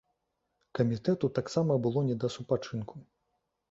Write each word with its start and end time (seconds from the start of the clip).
Камітэту 0.79 1.31
таксама 1.41 1.79
было 1.87 2.07
не 2.11 2.19
да 2.25 2.35
супачынку. 2.41 2.95